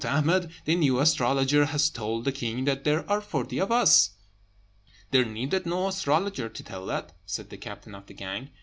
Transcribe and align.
Ahmed, 0.03 0.51
the 0.65 0.75
new 0.75 0.97
astrologer, 0.99 1.65
has 1.65 1.87
told 1.91 2.25
the 2.25 2.31
king 2.31 2.65
that 2.65 2.85
there 2.85 3.07
are 3.07 3.21
forty 3.21 3.59
of 3.59 3.71
us." 3.71 4.13
"There 5.11 5.23
needed 5.25 5.67
no 5.67 5.89
astrologer 5.89 6.49
to 6.49 6.63
tell 6.63 6.87
that," 6.87 7.15
said 7.27 7.51
the 7.51 7.57
captain 7.59 7.93
of 7.93 8.07
the 8.07 8.15
gang. 8.15 8.49